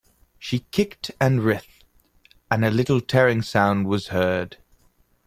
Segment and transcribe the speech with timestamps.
[0.39, 1.83] She kicked and writhed,
[2.49, 4.57] and a little tearing sound was heard.